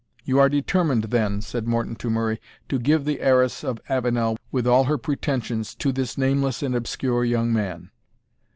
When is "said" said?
1.41-1.67